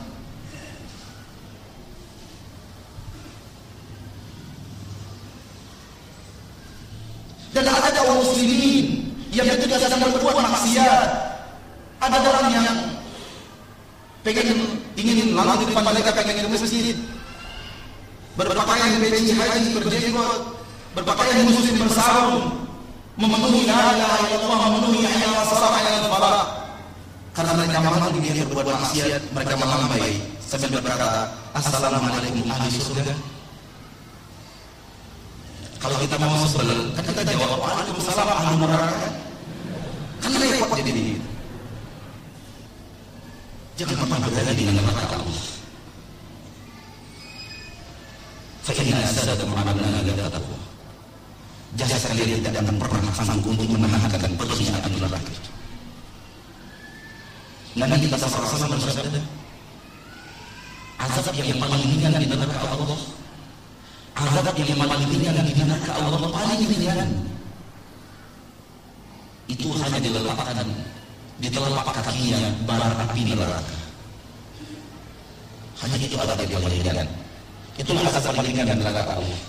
Dan 7.57 7.65
ada 7.73 7.89
kaum 7.89 8.21
muslimin 8.21 9.17
yang 9.37 9.47
ketika 9.53 9.77
sedang 9.77 10.01
berbuat 10.01 10.33
maksiat, 10.41 11.09
ada 12.01 12.17
orang 12.17 12.47
yang 12.49 12.77
pengen 14.25 14.81
ingin 14.97 15.37
lalu 15.37 15.61
di 15.61 15.65
depan 15.69 15.85
mereka 15.85 16.09
pengen 16.17 16.41
ke 16.41 16.49
masjid, 16.49 16.97
berpakaian 18.33 18.97
peci 18.97 19.33
haji 19.37 19.69
berjenggot, 19.77 20.41
berpakaian 20.97 21.45
muslim 21.45 21.75
bersarung, 21.85 22.65
memenuhi 23.13 23.69
la 23.69 23.93
ilaha 23.93 24.57
memenuhi 24.73 25.05
ala 25.05 25.45
salat 25.45 25.85
ala 25.85 26.09
falah. 26.09 26.45
Karena 27.37 27.53
mereka 27.53 27.77
malam 27.85 28.17
dia 28.17 28.41
berbuat 28.49 28.65
maksiat, 28.73 29.21
mereka 29.29 29.53
melambai 29.61 30.17
sambil 30.41 30.81
berkata, 30.81 31.29
Assalamualaikum 31.53 32.41
ahli 32.49 32.73
surga. 32.81 33.13
Kalau 35.77 35.97
kita 36.01 36.17
mau 36.17 36.41
sebel, 36.49 36.89
kan 36.97 37.05
kita 37.05 37.21
jawab 37.21 37.61
Waalaikumsalam 37.61 38.25
ahli 38.25 38.53
neraka. 38.57 39.26
Repot 40.27 40.79
jadi. 40.83 41.15
Jangan 43.77 43.95
pernah 44.03 44.17
berada 44.27 44.51
di 44.51 44.63
neraka 44.67 45.15
Allah. 45.15 45.45
Asadakum 48.67 49.55
amalna 49.55 50.03
la 50.03 50.27
taqwa. 50.27 50.59
Jasa 51.79 52.11
kalian 52.11 52.43
tidak 52.43 52.65
akan 52.65 52.75
pernah 52.75 53.13
sanggup 53.15 53.53
untuk 53.53 53.69
menahankan 53.79 54.31
perkhianatan 54.35 54.91
di 54.91 54.99
neraka. 54.99 55.33
Nabi 57.77 57.95
kita 58.09 58.17
wasallam 58.17 58.81
bersabda, 58.81 59.21
azab 60.97 61.35
yang 61.37 61.59
paling 61.61 61.81
ringan 61.93 62.13
di 62.17 62.25
neraka 62.25 62.57
Allah 62.73 62.99
azab 64.17 64.57
yang 64.57 64.79
paling 64.81 65.09
ringan 65.13 65.45
di 65.45 65.53
neraka 65.53 65.91
Allah 65.93 66.29
paling 66.33 66.61
ringan 66.65 67.09
itu 69.47 69.67
hanya 69.79 69.99
diletakkan 69.99 70.67
di 71.37 71.47
telapak 71.47 71.95
kakinya 72.01 72.39
bara 72.67 72.87
api 73.07 73.21
neraka 73.31 73.77
hanya 75.83 75.95
itu 75.99 76.15
azab 76.17 76.39
yang 76.43 76.61
paling 76.61 76.81
ringan 76.81 77.07
itulah 77.79 78.03
azab 78.11 78.33
paling 78.35 78.51
ringan 78.51 78.65
di 78.67 78.75
neraka 78.83 79.13
Allah 79.15 79.41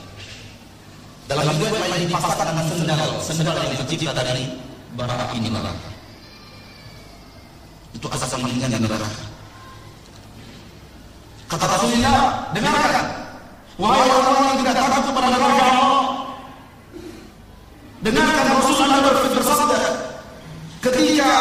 dalam 1.28 1.44
riwayat 1.60 1.88
lain 1.92 2.08
dipasangkan 2.08 2.46
dengan 2.50 2.64
sendal 2.70 3.10
sendal 3.20 3.56
yang 3.56 3.78
tercipta 3.84 4.12
dari 4.16 4.44
bara 4.94 5.14
api 5.28 5.42
neraka 5.42 5.90
itu 7.96 8.06
azab 8.06 8.28
paling 8.38 8.54
ringan 8.54 8.70
di 8.76 8.80
neraka 8.86 9.28
Kata 11.48 11.64
Rasulullah, 11.64 12.44
dengarkan. 12.52 13.06
Wahai 13.80 14.04
orang-orang 14.04 14.44
yang 14.52 14.58
tidak 14.60 14.74
takut 14.84 15.02
kepada 15.08 15.26
neraka 15.32 15.64
Allah. 15.64 15.97
Dengarkan 18.08 18.56
Rasulullah 18.56 19.04
bersabda. 19.36 19.80
Ketika 20.80 21.32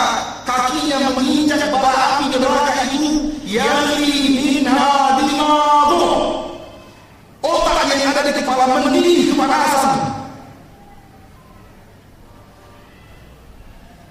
kakinya 0.44 1.16
menginjak 1.16 1.64
bara 1.72 2.20
api 2.20 2.28
neraka 2.28 2.92
itu, 2.92 3.32
yali 3.48 4.36
minha 4.36 5.16
dimadu. 5.16 6.04
Otak 7.40 7.88
yang 7.88 8.12
ada 8.12 8.20
di 8.20 8.34
kepala 8.36 8.84
mendidih 8.84 9.32
kepanasan. 9.32 9.96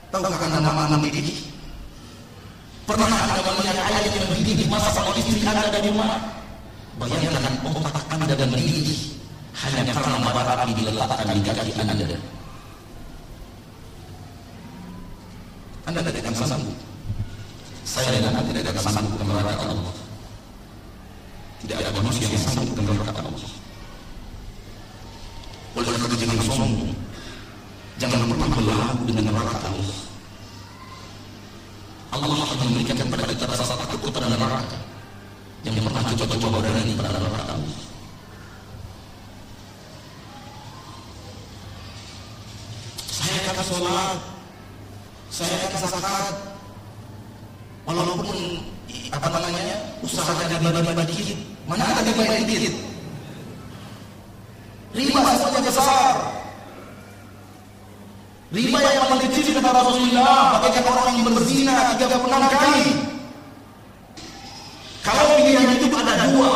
Tahukah 0.09 0.49
nama-nama 0.49 0.97
mendidih? 0.97 1.37
Pernah 2.89 3.05
anda 3.05 3.53
melihat 3.53 3.77
ayat 3.85 4.17
yang 4.17 4.33
mendidih 4.33 4.65
dimasak 4.65 5.05
oleh 5.05 5.21
istri 5.21 5.45
anda 5.45 5.69
dari 5.69 5.93
rumah? 5.93 6.25
Bayangkan 6.97 7.53
otak 7.69 8.01
anda 8.09 8.33
dan 8.33 8.49
mendidih 8.49 9.13
hanya 9.61 9.93
karena 9.93 10.25
bara 10.33 10.65
api 10.65 10.73
diletakkan 10.73 11.37
di 11.37 11.43
kaki 11.45 11.73
anda. 11.85 12.17
Anda 15.87 16.00
tidak 16.02 16.23
akan 16.26 16.35
sanggup. 16.35 16.78
Saya 17.87 18.19
dan 18.19 18.35
anda 18.35 18.50
tidak 18.50 18.75
akan 18.75 18.85
sanggup 18.90 19.14
ke 19.16 19.25
Allah. 19.31 19.95
Tidak 21.62 21.76
ada 21.78 21.90
manusia 21.95 22.26
yang 22.26 22.43
sanggup 22.43 22.75
ke 22.75 22.83
Allah. 22.83 23.52
Oleh 25.76 25.88
karena 25.93 26.07
itu 26.09 26.16
jangan 26.25 26.37
sombong. 26.50 26.93
Jangan 27.97 28.28
pernah 28.28 28.49
berlaku 28.52 29.02
dengan 29.09 29.25
neraka 29.33 29.59
Allah. 29.69 29.99
Allah 32.16 32.38
akan 32.49 32.57
memberikan 32.69 32.97
kepada 32.97 33.25
kita 33.28 33.45
rasa 33.45 33.76
takut 33.76 34.00
kepada 34.09 34.26
neraka 34.33 34.78
yang 35.64 35.75
pernah 35.83 36.02
coba-coba 36.16 36.59
berani 36.62 36.93
pada 36.97 37.11
neraka 37.12 37.52
Allah. 37.52 37.78
Saya 43.11 43.37
akan 43.52 43.64
sholat, 43.66 44.19
saya 45.28 45.57
akan 45.66 45.81
zakat, 45.83 46.35
walaupun 47.85 48.38
apa 49.12 49.28
namanya 49.28 49.76
riba-riba 50.76 51.04
dikit, 51.09 51.38
mana 51.64 51.85
ada 51.88 52.04
riba 52.04 52.23
yang 52.28 52.45
dikit? 52.45 52.75
Riba 54.92 55.21
semuanya 55.37 55.61
besar. 55.64 56.14
Riba 58.52 58.78
yang 58.78 59.09
paling 59.09 59.23
kecil 59.28 59.56
kata 59.61 59.71
Rasulullah 59.73 60.61
bagaikan 60.61 60.85
orang 60.85 61.06
yang 61.16 61.25
berzina 61.33 61.76
36 61.97 62.56
kali. 62.56 62.87
Kalau 65.00 65.25
pilihan 65.38 65.68
itu 65.80 65.87
ada 65.97 66.14
dua, 66.33 66.52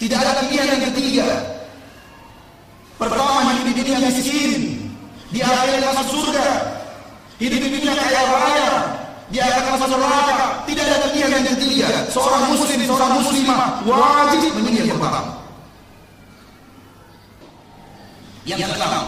tidak 0.00 0.18
ada 0.22 0.32
pilihan 0.44 0.68
yang 0.76 0.82
ketiga. 0.92 1.28
Pertama 2.96 3.50
hidup 3.50 3.64
di 3.66 3.74
dunia 3.82 3.98
miskin, 4.06 4.60
di 5.34 5.38
akhirat 5.42 5.92
masuk 5.92 6.08
surga. 6.24 6.48
Hidup 7.42 7.58
di 7.58 7.68
dunia 7.74 7.92
kaya 7.98 8.22
raya, 8.30 8.70
di 9.32 9.38
akhirat 9.40 9.80
masuk 9.80 9.96
neraka. 9.96 10.60
Tidak 10.68 10.84
ada 10.84 11.08
pilihan 11.08 11.40
yang 11.40 11.46
ketiga. 11.56 11.88
Seorang 12.12 12.52
muslim, 12.52 12.78
seorang 12.84 13.12
muslimah 13.16 13.60
wajib 13.88 14.52
memilih 14.60 14.92
yang 14.92 15.00
pertama. 15.00 15.32
Yang 18.44 18.74
keenam, 18.74 19.06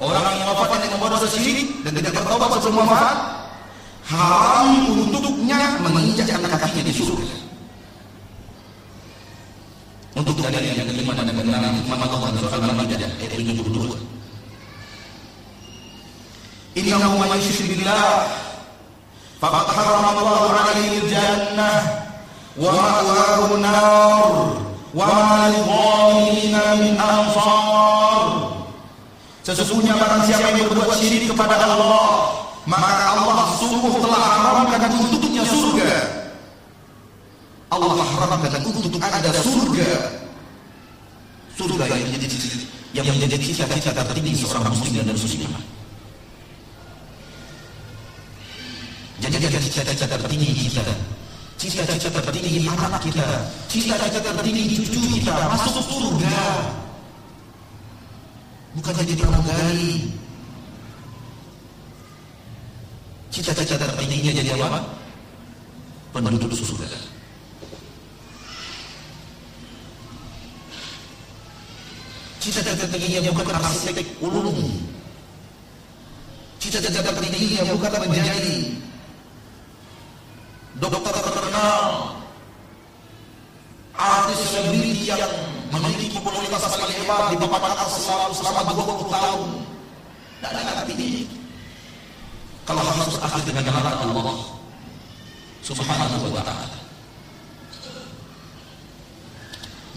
Orang 0.00 0.32
yang 0.32 0.48
wafat 0.56 0.80
dengan 0.80 1.12
dosa 1.12 1.28
syirik 1.28 1.84
dan 1.84 1.92
tidak 1.92 2.16
bertobat 2.16 2.56
sebelum 2.64 2.88
wafat 2.88 3.16
haram 4.08 4.96
untuknya 4.96 5.76
menginjak 5.84 6.24
kakinya 6.40 6.82
di 6.88 6.92
surga. 6.96 7.36
Untuk 10.16 10.40
dalil 10.40 10.72
yang 10.72 10.88
kelima 10.88 11.12
dan 11.12 11.28
keenam 11.28 11.72
hikmah 11.84 12.00
Allah 12.00 12.32
dalam 12.32 12.64
Al-Maidah 12.64 13.12
ayat 13.20 13.44
72. 13.44 14.09
Yusyrik 17.40 17.82
billah 17.82 18.30
faqad 19.42 19.66
harrama 19.74 20.14
Allah 20.14 20.42
'alaihi 20.54 21.02
al-jannah 21.02 21.78
wa 22.54 22.70
ma'wahu 22.70 23.58
an-nar 23.58 24.32
wa 24.94 25.02
ma 25.02 25.50
lil-zalimin 25.50 26.54
min 26.78 26.92
ansar. 26.94 28.22
Sesungguhnya 29.42 29.98
barang 29.98 30.22
siapa 30.30 30.54
yang 30.54 30.70
berbuat 30.70 30.94
syirik 30.94 31.32
kepada 31.34 31.58
Allah, 31.58 32.30
maka 32.70 33.18
Allah 33.18 33.50
sungguh 33.58 33.98
telah 33.98 34.20
haramkan 34.20 34.94
untuknya 34.94 35.42
surga. 35.42 35.90
Allah 37.72 37.98
haramkan 37.98 38.62
untuk 38.62 39.02
ada 39.02 39.30
surga. 39.42 39.90
Surga 41.58 41.84
yang 41.88 42.08
menjadi 42.14 42.36
yang 42.94 43.06
menjadi 43.10 43.36
cita-cita 43.42 43.90
tertinggi 44.06 44.38
seorang 44.38 44.70
muslim 44.70 45.02
dan 45.02 45.18
muslimah. 45.18 45.79
Jadi 49.20 49.36
cita-cita 49.68 50.16
tertinggi 50.16 50.48
kita, 50.72 50.84
cita-cita 51.60 52.20
tertinggi 52.24 52.64
anak 52.64 53.04
kita, 53.04 53.28
cita-cita 53.68 54.32
tertinggi 54.32 54.80
cucu 54.80 55.00
kita 55.20 55.34
masuk 55.52 55.84
surga 55.84 56.40
bukan 58.74 58.92
jadi 59.02 59.12
pramugari. 59.18 59.92
Cita-cita 63.30 63.78
tertingginya 63.78 64.32
jadi 64.42 64.50
apa? 64.58 64.80
Penduduk 66.10 66.50
surga. 66.50 66.88
Cita-cita 72.40 72.74
tertingginya 72.88 73.30
bukan 73.30 73.52
arsitek 73.52 74.06
ulung. 74.24 74.58
Cita-cita 76.58 77.00
tertingginya 77.04 77.68
bukan 77.70 77.90
menjadi 78.08 78.79
terkenal, 81.60 82.16
artis 83.92 84.38
selebriti 84.48 85.12
yang 85.12 85.32
memiliki 85.68 86.16
popularitas 86.16 86.72
paling 86.72 86.96
hebat 87.04 87.36
di 87.36 87.36
papan 87.36 87.72
atas 87.76 88.00
selalu 88.00 88.32
selama 88.32 88.60
20 88.72 89.12
tahun. 89.12 89.48
Tidak 90.40 90.50
ada 90.56 90.72
artinya. 90.80 91.08
Kalau 92.64 92.82
harus 92.86 93.16
berakhir 93.18 93.42
dengan 93.44 93.64
neraka 93.66 94.04
Allah 94.08 94.38
Subhanahu 95.60 96.32
wa 96.32 96.42
ta'ala. 96.46 96.78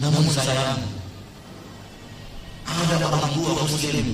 Namun 0.02 0.26
sayang, 0.26 0.82
ada 2.66 2.96
orang 3.08 3.30
tua 3.32 3.52
muslim 3.62 4.06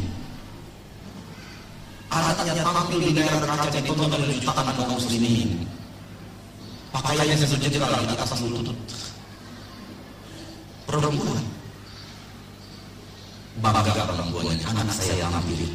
anaknya 2.11 2.63
tampil 2.63 2.99
di 3.01 3.11
daerah 3.17 3.49
kaca 3.49 3.71
ditonton 3.81 4.19
oleh 4.19 4.37
jutaan 4.43 4.67
kaum 4.77 4.99
muslimin 4.99 5.80
pakaiannya 6.91 7.37
sejajar 7.39 7.71
di 7.71 8.15
atas 8.15 8.41
lutut. 8.43 8.77
Perempuan. 10.87 11.45
Bangga 13.61 13.93
perempuannya 13.93 14.65
anak 14.67 14.91
saya 14.95 15.27
yang 15.27 15.35
ambil. 15.35 15.71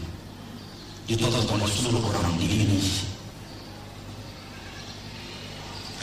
Ditonton 1.06 1.62
oleh 1.62 1.70
seluruh 1.70 2.02
orang 2.02 2.34
di 2.42 2.50
Indonesia 2.50 3.16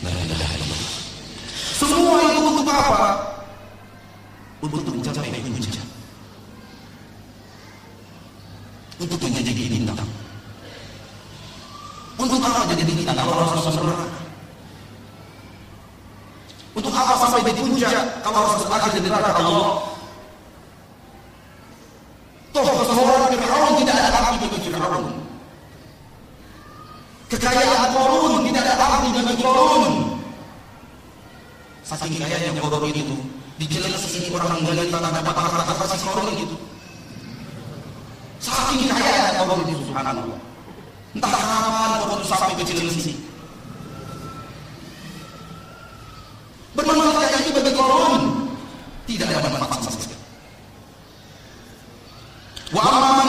La 0.03 0.11
ilaha 0.11 0.55
illallah. 0.59 0.95
Semua 1.79 2.19
itu 2.27 2.41
untuk 2.43 2.67
apa? 2.71 3.11
Untuk 4.63 4.95
mencapai 4.95 5.43
puncak. 5.43 5.87
Untuk 8.99 9.19
menjadi 9.23 9.63
bintang. 9.71 10.11
Untuk 12.19 12.43
apa 12.43 12.67
jadi 12.75 12.83
bintang 12.83 13.15
kalau 13.15 13.35
harus 13.35 13.63
masuk 13.63 13.83
neraka? 13.83 14.07
Untuk 16.73 16.95
apa 16.95 17.15
sampai 17.23 17.43
di 17.47 17.53
puncak 17.63 18.07
kalau 18.27 18.39
harus 18.43 18.67
berakhir 18.67 18.99
di 18.99 19.02
neraka 19.13 19.43
Allah? 19.45 19.71
Toh 22.53 22.65
kesohoran 22.65 23.33
Fir'aun 23.37 23.73
tidak 23.81 23.97
ada 23.97 24.09
arti 24.17 24.37
bagi 24.41 24.59
Fir'aun. 24.65 25.05
Kekayaan 27.33 27.89
Korun 27.97 28.33
tidak 28.45 28.65
ada 28.65 28.75
arti 28.81 29.09
bagi 29.13 29.35
Korun. 29.41 30.13
saking 31.93 32.25
kayanya 32.25 32.57
koror 32.63 32.89
itu 32.89 33.17
di 33.61 33.67
jalan 33.69 33.93
sini 34.01 34.33
orang 34.33 34.65
menggali 34.65 34.89
tanah 34.89 35.13
dapat 35.13 35.37
harta 35.45 35.75
kasih 35.77 36.01
koror 36.09 36.25
itu 36.33 36.57
saking 38.41 38.89
kayanya 38.89 39.45
koror 39.45 39.61
itu 39.69 39.83
subhanallah 39.85 40.41
entah 41.13 41.29
kapan 41.29 41.91
itu 42.01 42.25
sampai 42.25 42.55
ke 42.57 42.65
sini 42.65 43.15
bermanfaat 46.73 47.45
itu 47.45 47.51
bagi 47.61 47.73
korun 47.77 48.23
tidak 49.05 49.29
ada 49.29 49.49
manfaat 49.53 49.81
sama 49.85 50.01
sekali 50.01 50.25
wa 52.73 52.81
amma 52.89 53.11
man 53.21 53.29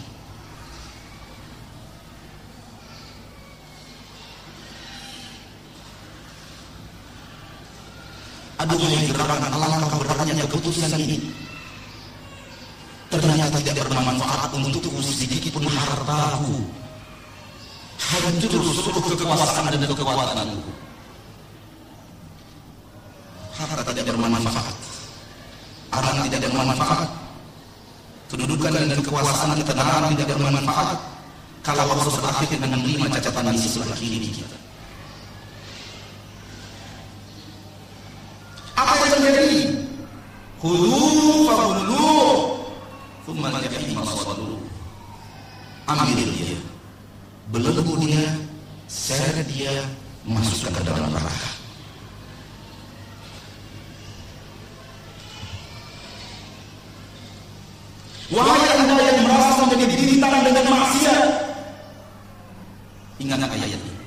Aduhai 8.61 9.09
gerangan 9.09 9.49
alangkah 9.57 9.97
beratnya 10.05 10.45
keputusan 10.45 10.93
ini. 11.01 11.17
Ternyata 13.09 13.57
tidak 13.57 13.89
bermanfaat 13.89 14.53
untukku 14.53 15.01
sedikit 15.01 15.57
pun 15.57 15.65
hartaku. 15.65 16.61
Hancur 17.97 18.61
seluruh 18.61 19.01
kekuasaan 19.01 19.65
dan 19.73 19.81
kekuatanku. 19.81 20.71
Harta 23.57 23.91
tidak 23.97 24.05
bermanfaat. 24.13 24.75
Anak 25.97 26.29
tidak 26.29 26.53
bermanfaat. 26.53 27.09
Kedudukan 28.29 28.71
dan 28.77 28.93
kekuasaan 28.93 29.57
dalam 29.57 30.13
tidak 30.13 30.37
bermanfaat. 30.37 30.97
Kalau 31.65 31.83
harus 31.97 32.17
berakhir 32.17 32.57
dengan 32.61 32.81
lima 32.85 33.09
catatan 33.09 33.57
di 33.57 33.65
sebelah 33.65 33.97
kiri 33.97 34.29
kita. 34.29 34.61
apa 38.81 38.93
yang 38.97 39.21
terjadi? 39.21 39.61
Hulu 40.61 41.49
fahulu 41.49 42.05
Thumma 43.25 43.49
jahim 43.65 43.97
masallu 43.97 44.61
Ambil 45.89 46.29
dia. 46.37 46.53
Belenggu 47.49 47.97
dia 48.05 48.29
Seret 48.85 49.49
dia 49.49 49.73
Masukkan 50.21 50.69
ke 50.77 50.81
dalam 50.85 51.09
neraka. 51.09 51.49
Wahai 58.29 58.63
anda 58.85 58.95
yang 59.01 59.25
merasa 59.25 59.65
menjadi 59.65 59.95
bintang 59.97 60.45
dengan 60.45 60.65
maksiat 60.77 61.25
Ingat 63.17 63.49
ayat 63.49 63.81
ini 63.81 64.01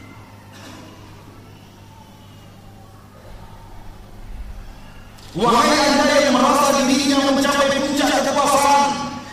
Wahai 5.35 5.67
anda 5.67 6.15
yang 6.23 6.35
merasa 6.39 6.79
dirinya 6.79 7.19
mencapai 7.27 7.67
puncak 7.75 8.23
kekuasaan 8.23 8.91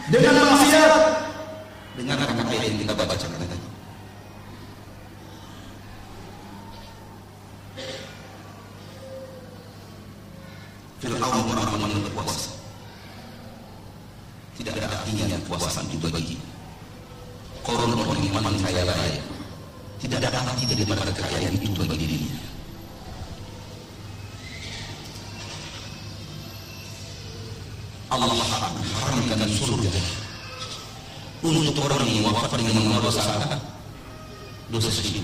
dengan 0.10 0.34
maksiat, 0.50 0.94
dengarkan 1.94 2.42
ayat 2.42 2.64
yang 2.74 2.78
kita 2.82 2.94
bacakan 2.98 3.38
tadi. 3.38 3.68
Fir'aun 11.06 11.46
orang-orang 11.54 11.90
yang 11.94 12.02
berkuasa. 12.10 12.50
Tidak 14.58 14.74
ada 14.74 14.90
artinya 14.90 15.38
kekuasaan 15.38 15.86
itu 15.94 16.10
bagi 16.10 16.38
Korun 17.62 17.94
orang 17.94 18.26
iman 18.26 18.58
kaya 18.58 18.90
raya. 18.90 19.22
Tidak 20.02 20.18
ada 20.18 20.34
arti 20.34 20.66
daripada 20.66 21.14
kekayaan 21.14 21.62
itu 21.62 21.86
bagi 21.86 22.10
dirinya. 22.10 22.52
Allah 28.12 28.36
haramkan 28.36 29.48
surga 29.48 29.88
untuk 31.48 31.80
orang 31.88 32.04
yang 32.12 32.28
wafat 32.28 32.60
dengan 32.60 32.84
mendosakan 32.92 33.56
dosa 34.68 34.92
syirik. 34.92 35.24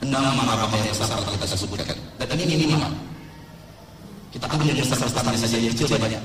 Enam 0.00 0.40
marah 0.40 0.72
yang 0.72 0.88
besar 0.88 1.20
kita 1.20 1.46
sebutkan. 1.52 1.98
Dan 2.16 2.38
ini 2.40 2.64
minimal. 2.64 2.96
Kita 4.32 4.48
ambil 4.56 4.72
yang 4.72 4.88
besar-besar 4.88 5.36
saja 5.36 5.56
yang 5.60 5.72
kecil 5.76 6.00
banyak. 6.00 6.24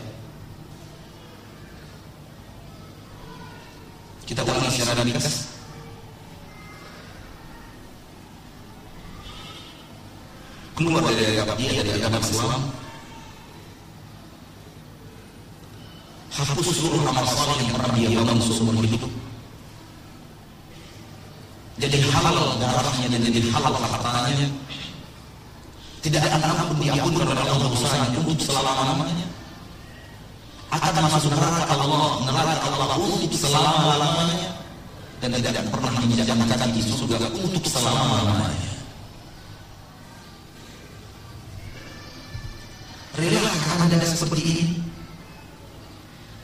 Kita 4.24 4.40
ulangi 4.40 4.72
secara 4.72 5.04
ringkas. 5.04 5.43
Keluar 10.84 11.04
dari 11.08 11.24
agama 11.40 11.54
dia 11.56 11.80
dari 11.80 12.00
agama 12.04 12.20
Islam. 12.20 12.62
Hapus 16.34 16.68
seluruh 16.76 17.02
amal 17.08 17.26
saleh 17.30 17.56
yang 17.62 17.72
pernah 17.78 17.92
dia 17.96 18.10
bangun 18.12 18.40
seumur 18.42 18.84
hidup. 18.84 19.12
Jadi 21.80 21.98
halal 22.10 22.58
darahnya 22.60 23.08
dan 23.10 23.22
jadi 23.32 23.50
halal 23.54 23.74
hartanya. 23.80 24.48
Tidak 26.04 26.20
ada 26.20 26.36
anak 26.36 26.68
pun 26.68 26.78
diampunkan 26.84 27.32
oleh 27.32 27.44
Allah 27.48 27.68
dosanya 27.72 28.20
untuk 28.20 28.40
selama-lamanya. 28.44 29.28
Akan 30.74 31.06
masuk 31.06 31.32
neraka 31.32 31.76
Allah 31.80 32.28
neraka 32.28 32.68
Allah 32.76 32.98
untuk 32.98 33.32
selama-lamanya. 33.32 34.52
Dan 35.24 35.40
tidak 35.40 35.64
pernah 35.72 35.92
menjadikan 36.04 36.70
di 36.76 36.82
surga 36.84 37.32
untuk 37.32 37.64
selama-lamanya 37.64 38.83
Relakah 43.24 43.88
anda 43.88 44.04
seperti 44.04 44.42
ini? 44.44 44.66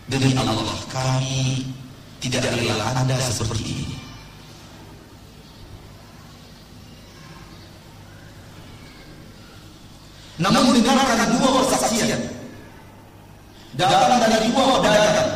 Demi 0.08 0.32
Allah 0.32 0.80
kami 0.88 1.68
tidak 2.24 2.48
rela 2.56 2.88
anda 2.96 3.20
seperti 3.20 3.84
ini. 3.84 3.98
Namun 10.40 10.80
dengarkan 10.80 11.36
dua 11.36 11.50
persaksian 11.52 12.16
datang 13.76 14.24
dari 14.24 14.48
dua 14.48 14.80
pedagang. 14.80 15.32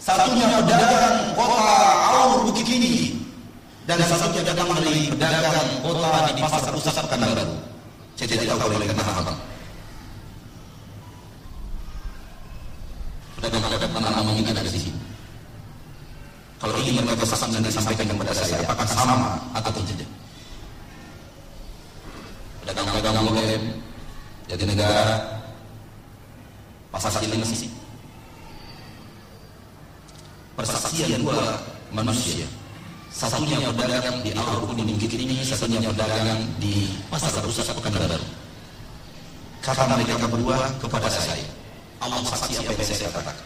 Satunya 0.00 0.48
pedagang 0.64 1.36
kota 1.36 1.60
Aur 2.08 2.48
Bukit 2.48 2.64
Tinggi 2.64 3.20
dan 3.84 4.00
satunya 4.00 4.48
datang 4.48 4.72
dari 4.80 5.12
pedagang 5.12 5.68
kota 5.84 6.32
di 6.32 6.40
pasar 6.40 6.72
pusat 6.72 7.04
Pekanbaru. 7.04 7.52
Saya 8.16 8.26
tidak 8.32 8.56
tahu 8.56 8.58
kalau 8.64 8.80
kenapa 8.80 9.12
apa. 9.20 9.53
Pedagang-pedagang 13.44 13.92
tanah 13.92 14.24
abang 14.24 14.40
ini 14.40 14.48
ada 14.48 14.64
di 14.64 14.72
sini. 14.72 14.96
Kalau 16.56 16.80
ini 16.80 16.96
mereka 16.96 17.28
pesan 17.28 17.52
dan 17.52 17.60
disampaikan 17.60 18.08
kepada 18.08 18.32
saya, 18.32 18.56
apakah 18.64 18.88
sama 18.88 19.36
atau 19.52 19.68
tidak? 19.84 20.08
Pedagang-pedagang 22.64 23.20
lem, 23.36 23.62
jadi 24.48 24.64
negara, 24.64 25.04
pasar 26.88 27.20
masih 27.20 27.68
persaksian 30.56 31.20
dua 31.20 31.60
manusia 31.92 32.48
satunya 33.12 33.60
pedagang 33.74 34.24
di 34.24 34.30
Al 34.32 34.62
Kuning 34.64 34.96
Bukit 34.96 35.20
ini 35.20 35.42
satunya 35.44 35.90
pedagang 35.90 36.46
di 36.62 36.88
pasar 37.12 37.44
pusat 37.44 37.74
Pekanbaru 37.74 38.24
kata 39.60 39.84
mereka 39.90 40.30
berdua 40.30 40.70
kepada 40.78 41.10
saya 41.10 41.63
Allah 42.04 42.20
saksi 42.20 42.60
apa 42.60 42.70
yang 42.76 42.84
saya 42.84 43.08
katakan 43.08 43.36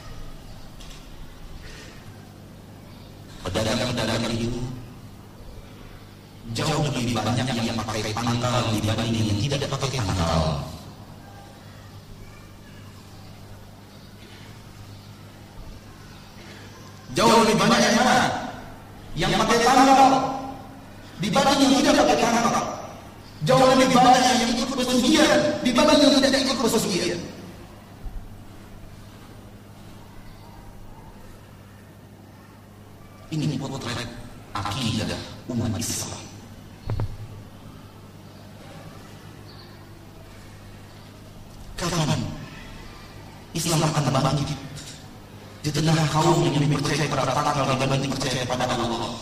pedagang-pedagang 3.47 4.35
itu 4.35 4.61
jauh 6.59 6.83
lebih 6.91 7.15
banyak 7.15 7.47
yang 7.55 7.79
pakai 7.79 8.11
tangkal 8.11 8.65
dibanding 8.75 9.25
yang 9.31 9.39
tidak 9.47 9.71
pakai 9.71 9.89
tangkal 10.03 10.43
Jauh 17.17 17.35
lebih 17.43 17.59
banyak 17.59 17.81
yang 17.83 17.99
mana? 17.99 18.31
Yang 19.19 19.43
pakai 19.43 19.59
tanggal 19.67 20.13
dibanding 21.19 21.59
yang 21.67 21.83
tidak 21.83 22.05
pakai 22.07 22.17
tanggal. 22.21 22.67
Jauh 23.43 23.67
lebih 23.75 23.89
banyak 23.91 24.23
yang 24.23 24.51
ikut 24.55 24.77
pesugihan 24.77 25.41
dibanding 25.67 25.99
yang 26.15 26.23
tidak 26.23 26.41
ikut 26.47 26.59
pesugihan. 26.63 27.19
Akidah 34.55 35.21
umat 35.51 35.75
Islam. 35.75 36.23
Kapan 41.79 42.21
Islam 43.55 43.81
akan 43.83 44.05
bangkit 44.11 44.59
di 45.63 45.71
tengah 45.75 45.95
kaum 46.11 46.43
yang 46.47 46.55
lebih 46.59 46.79
percaya 46.83 47.07
pada 47.11 47.35
tanggal 47.35 47.75
dibanding 47.79 48.11
percaya 48.15 48.43
pada 48.47 48.65
Allah? 48.67 49.15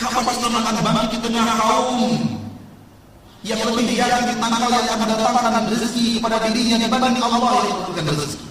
Kapan 0.00 0.24
Islam 0.28 0.52
akan 0.56 0.76
bangkit 0.80 1.20
di 1.20 1.28
tengah 1.28 1.56
kaum 1.56 2.31
yang 3.42 3.58
lebih 3.74 3.98
yakin 3.98 4.38
tanggal 4.38 4.70
yang 4.70 4.86
akan 4.86 4.98
mendatangkan 5.02 5.64
rezeki 5.74 6.22
kepada 6.22 6.36
dirinya 6.46 6.78
dibanding 6.78 7.22
Allah 7.26 7.50
yang 7.66 7.76
menentukan 7.82 8.06
rezeki? 8.14 8.41